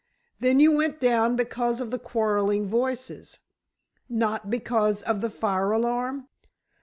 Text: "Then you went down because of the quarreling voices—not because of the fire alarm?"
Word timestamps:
"Then 0.39 0.59
you 0.59 0.71
went 0.71 0.99
down 0.99 1.35
because 1.35 1.79
of 1.79 1.91
the 1.91 1.99
quarreling 1.99 2.65
voices—not 2.65 4.49
because 4.49 5.03
of 5.03 5.21
the 5.21 5.29
fire 5.29 5.69
alarm?" 5.71 6.27